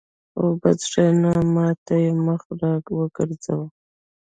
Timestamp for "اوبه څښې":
0.39-1.05